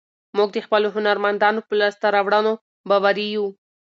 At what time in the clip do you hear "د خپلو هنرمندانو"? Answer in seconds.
0.53-1.61